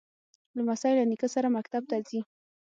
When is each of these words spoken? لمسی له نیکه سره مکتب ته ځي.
لمسی 0.57 0.91
له 0.99 1.03
نیکه 1.09 1.27
سره 1.35 1.47
مکتب 1.57 1.83
ته 1.89 1.97
ځي. 2.07 2.19